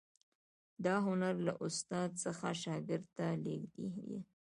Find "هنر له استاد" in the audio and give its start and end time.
1.07-2.09